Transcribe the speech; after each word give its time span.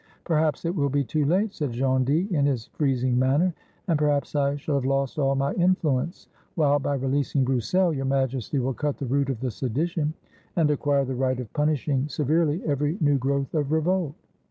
"Perhaps 0.23 0.65
it 0.65 0.75
will 0.75 0.89
be 0.89 1.03
too 1.03 1.25
late," 1.25 1.53
said 1.53 1.77
Gondy, 1.77 2.27
in 2.33 2.43
his 2.47 2.67
freez 2.75 3.03
ing 3.03 3.19
manner, 3.19 3.53
"and 3.87 3.99
perhaps 3.99 4.35
I 4.35 4.55
shall 4.55 4.73
have 4.73 4.83
lost 4.83 5.19
all 5.19 5.35
my 5.35 5.53
influ 5.53 6.01
ence; 6.01 6.27
while 6.55 6.79
by 6.79 6.95
releasing 6.95 7.43
Broussel 7.43 7.93
Your 7.93 8.05
Majesty 8.05 8.57
will 8.57 8.73
cut 8.73 8.97
the 8.97 9.05
root 9.05 9.29
of 9.29 9.41
the 9.41 9.51
sedition, 9.51 10.15
and 10.55 10.71
acquire 10.71 11.05
the 11.05 11.13
right 11.13 11.39
of 11.39 11.53
punish 11.53 11.87
ing 11.87 12.07
severely 12.09 12.63
every 12.65 12.97
new 12.99 13.19
growth 13.19 13.53
of 13.53 13.71
revolt." 13.71 14.15